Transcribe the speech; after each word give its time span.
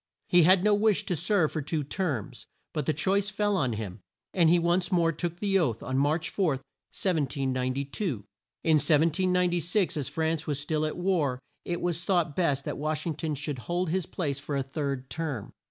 He 0.27 0.41
had 0.41 0.63
no 0.63 0.73
wish 0.73 1.05
to 1.05 1.15
serve 1.15 1.51
for 1.51 1.61
two 1.61 1.83
terms, 1.83 2.47
but 2.73 2.87
the 2.87 2.91
choice 2.93 3.29
fell 3.29 3.55
on 3.55 3.73
him, 3.73 3.99
and 4.33 4.49
he 4.49 4.57
once 4.57 4.91
more 4.91 5.11
took 5.11 5.37
the 5.37 5.59
oath, 5.59 5.83
on 5.83 5.99
March 5.99 6.31
4, 6.31 6.47
1792. 6.53 8.23
In 8.63 8.77
1796, 8.77 9.97
as 9.97 10.07
France 10.07 10.47
was 10.47 10.59
still 10.59 10.87
at 10.87 10.97
war, 10.97 11.37
it 11.65 11.81
was 11.81 12.03
thought 12.03 12.35
best 12.35 12.65
that 12.65 12.79
Wash 12.79 13.05
ing 13.05 13.13
ton 13.13 13.35
should 13.35 13.59
hold 13.69 13.91
his 13.91 14.07
place 14.07 14.39
for 14.39 14.55
a 14.55 14.63
third 14.63 15.07
term. 15.11 15.53